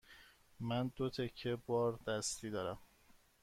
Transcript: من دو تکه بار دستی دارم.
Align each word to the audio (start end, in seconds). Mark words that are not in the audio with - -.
من 0.59 0.91
دو 0.95 1.09
تکه 1.09 1.55
بار 1.67 1.99
دستی 2.07 2.49
دارم. 2.49 2.79